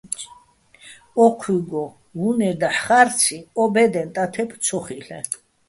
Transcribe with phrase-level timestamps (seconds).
[1.23, 1.83] ო́ჴუჲგო,
[2.27, 5.19] უ̂ნე́ დაჰ̦ ხა́რციჼ, ო ბე́დეჼ ტათებ ცო ხილ'ეჼ.